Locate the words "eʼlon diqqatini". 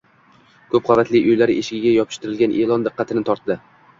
2.63-3.25